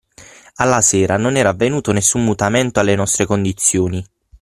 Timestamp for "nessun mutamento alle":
1.91-2.95